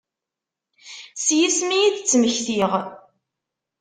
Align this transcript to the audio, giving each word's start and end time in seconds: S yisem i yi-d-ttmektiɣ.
S 1.23 1.27
yisem 1.37 1.69
i 1.71 1.77
yi-d-ttmektiɣ. 1.81 2.71